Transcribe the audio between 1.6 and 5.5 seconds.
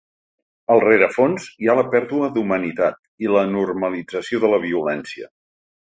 hi ha la pèrdua d’humanitat i la normalització de la violència.